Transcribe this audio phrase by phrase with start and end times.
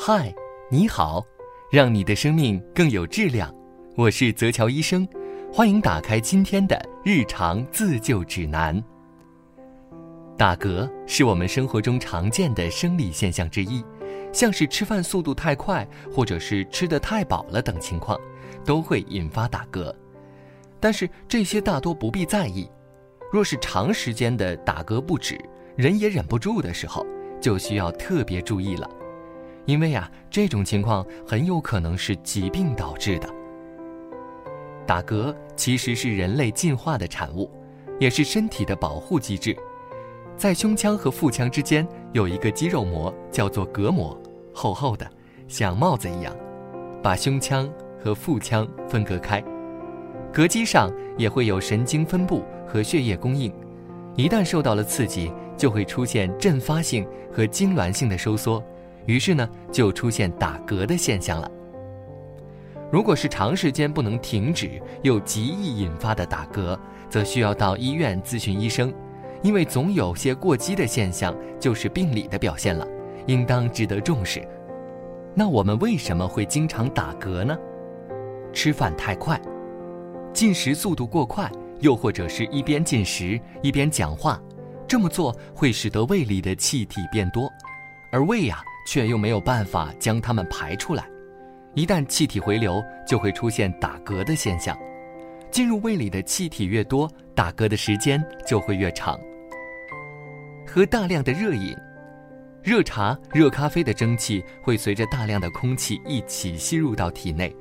[0.00, 0.32] 嗨，
[0.70, 1.26] 你好，
[1.72, 3.52] 让你的生命更有质量。
[3.96, 5.06] 我是泽乔医生，
[5.52, 8.80] 欢迎打开今天的日常自救指南。
[10.36, 13.84] 打嗝是我们生活中常见的生理现象之一，
[14.32, 18.16] 像是吃饭速度太快，或者是吃得太饱了等情况，
[18.64, 19.92] 都会引发打嗝。
[20.78, 22.70] 但是这些大多不必在意。
[23.32, 25.36] 若是长时间的打嗝不止，
[25.74, 27.04] 人也忍不住的时候，
[27.40, 28.88] 就需要特别注意了。
[29.68, 33.28] 因为啊，这种情况很有可能是疾病导致的。
[34.86, 37.50] 打嗝其实是人类进化的产物，
[38.00, 39.54] 也是身体的保护机制。
[40.38, 44.18] 在胸腔和腹腔之间有一个肌肉膜，叫做膈膜，
[44.54, 45.06] 厚厚的，
[45.48, 46.34] 像帽子一样，
[47.02, 47.70] 把胸腔
[48.02, 49.44] 和腹腔分隔开。
[50.32, 53.52] 膈肌上也会有神经分布和血液供应，
[54.16, 58.64] 一旦受到了刺激，就会出现阵发性和痉挛性的收缩。
[59.08, 61.50] 于是呢，就出现打嗝的现象了。
[62.92, 66.78] 如果是长时间不能停止又极易引发的打嗝，
[67.08, 68.92] 则需要到医院咨询医生，
[69.42, 72.86] 因为总有些过激的现象就是病理的表现了，
[73.26, 74.46] 应当值得重视。
[75.34, 77.56] 那我们为什么会经常打嗝呢？
[78.52, 79.40] 吃饭太快，
[80.34, 81.50] 进食速度过快，
[81.80, 84.38] 又或者是一边进食一边讲话，
[84.86, 87.50] 这么做会使得胃里的气体变多，
[88.12, 88.62] 而胃呀。
[88.90, 91.06] 却又没有办法将它们排出来，
[91.74, 94.74] 一旦气体回流，就会出现打嗝的现象。
[95.50, 99.20] 进入胃里的气体越多，打嗝的时间就会越长。
[100.66, 101.76] 喝大量的热饮，
[102.62, 107.54] 热茶、热咖啡的蒸汽会随着大量的空气一起吸入到体内。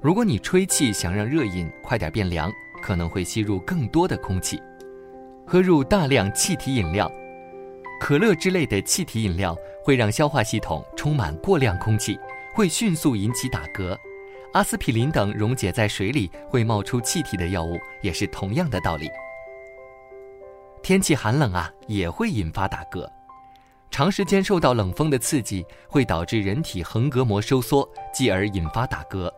[0.00, 4.58] 如果你吹气想让热饮快点变凉，可能会吸入更多的空气。
[5.46, 7.12] 喝入大量气体饮料。
[8.00, 12.18] 可乐之类的气体饮料会让消化系统充满过量空气，
[12.54, 13.96] 会迅速引起打嗝。
[14.54, 19.08] 阿司匹林等溶解在水里会冒出气体的药物也是同样的道理。
[20.82, 23.06] 天气寒冷啊，也会引发打嗝。
[23.90, 29.30] 长时间受到冷风的刺激，会导致人体横膈膜收缩，继而引发打嗝。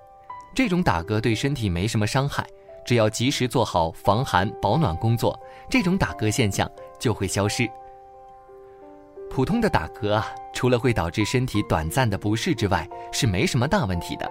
[0.55, 2.47] 这种打嗝对身体没什么伤害，
[2.87, 5.39] 只要及时做好防寒保暖工作，
[5.69, 6.71] 这种打嗝现象
[7.01, 7.69] 就会消失。
[9.35, 14.31] 普通的打嗝啊，除了会导致身体短暂的不适之外，是没什么大问题的。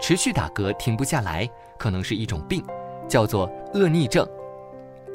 [0.00, 1.46] 持续打嗝停不下来，
[1.78, 2.64] 可能是一种病，
[3.06, 3.44] 叫做
[3.74, 4.26] 恶逆症。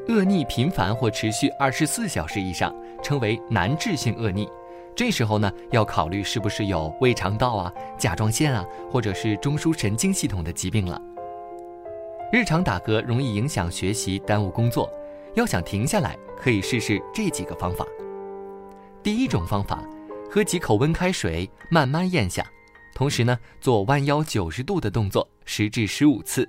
[0.07, 4.47] 恶逆频繁或持续二十四小时以上，称为难治性恶逆。
[4.95, 11.01] 这时候呢，要考虑是不是有胃肠道啊、甲状腺啊，或者是中枢神经系统的疾病了。
[12.31, 14.87] 日常打嗝容易影响学习，耽误工作。
[15.33, 17.83] 要想停下来，可以试试这几个方法。
[19.03, 19.81] 第一种方法，
[20.29, 22.45] 喝几口温开水，慢慢咽下，
[22.93, 26.47] 同时呢，做弯腰九十度的动作，十至十五次，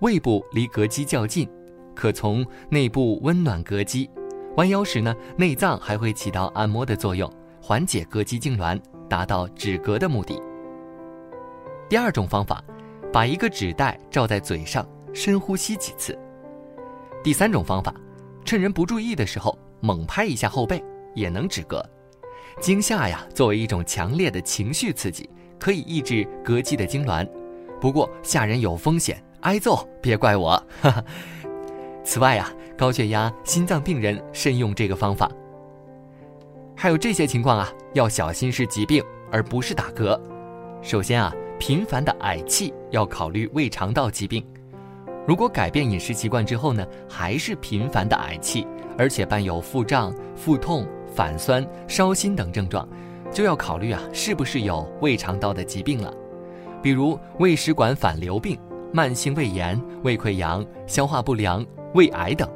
[0.00, 1.48] 胃部离膈肌较近，
[1.94, 4.08] 可从内部温暖膈肌。
[4.56, 10.40] 弯腰时呢，内脏还会起到按摩的作用，缓解膈肌痉挛，达到止嗝的目的。
[11.88, 12.62] 第二种方法，
[13.12, 16.16] 把一个纸袋罩在嘴上，深呼吸几次。
[17.24, 17.92] 第三种方法，
[18.44, 20.82] 趁人不注意的时候，猛拍一下后背。
[21.18, 21.82] 也能止嗝，
[22.60, 27.28] 惊吓呀，作为一种强烈的情绪刺激，可以抑制膈肌的痉挛。
[27.80, 30.60] 不过吓人有风险，挨揍别怪我。
[32.04, 35.30] 此外啊，高血压、心脏病人慎用这个方法。
[36.76, 40.18] 还有这些情况啊，要小心是疾病而不是打嗝。
[40.80, 44.44] 首先啊，频繁的嗳气要考虑胃肠道疾病。
[45.26, 50.86] 如果改变饮食习惯之后呢，还是频繁的嗳气，而且伴有腹胀、腹痛。
[51.14, 52.88] 反酸、烧心等症状，
[53.32, 56.12] 就要考虑啊，是不是有胃肠道的疾病了，
[56.82, 58.58] 比如胃食管反流病、
[58.92, 61.64] 慢性胃炎、胃溃疡、消化不良、
[61.94, 62.48] 胃癌等。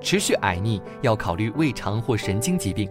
[0.00, 2.88] 持续嗳逆要考虑胃肠或神经疾病。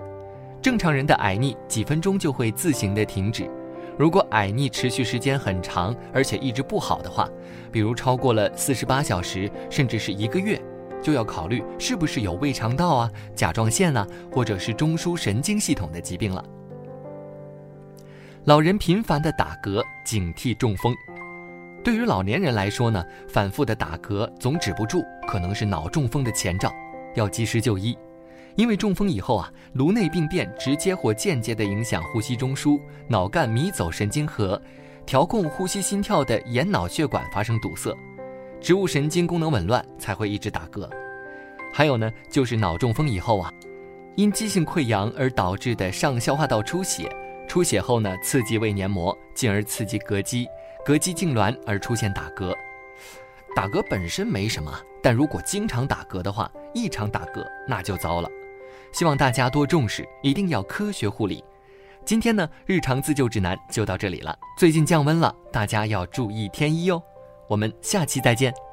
[0.61, 3.49] 正常人的嗳逆几分钟就会自行的停止，
[3.97, 7.27] 如果嗳逆持续时间很长，而且一直不好的话，
[7.71, 10.61] 比如超过了四十八小时，甚至是一个月。
[11.01, 16.43] 就要考虑是不是有胃肠道啊、甲状腺啊，或者是中枢神经系统的疾病了。
[18.45, 20.93] 老人频繁的打嗝，警惕中风。
[21.83, 26.71] 对于老年人来说呢，反复的打嗝总止不住，可能是脑中风的前兆，
[27.15, 27.97] 要及时就医。
[28.55, 34.61] 因为中风以后啊，颅内病变直接或间接的影响呼吸中枢、脑干迷走神经核，
[35.05, 37.95] 调控呼吸心跳的眼脑血管发生堵塞。
[38.61, 40.89] 植物神经功能紊乱才会一直打嗝，
[41.73, 43.51] 还有呢，就是脑中风以后啊，
[44.15, 47.09] 因急性溃疡而导致的上消化道出血，
[47.47, 50.45] 出血后呢，刺激胃黏膜，进而刺激膈肌，
[50.85, 52.53] 膈肌痉挛而出现打嗝。
[53.55, 54.71] 打嗝本身没什么，
[55.01, 58.29] 但如果经常打嗝的话，异常打嗝那就糟了。
[58.91, 61.43] 希望大家多重视，一定要科学护理。
[62.05, 64.37] 今天呢，日常自救指南就到这里了。
[64.57, 67.01] 最近降温了，大家要注意添衣哦。
[67.49, 68.68] 我们下期再见。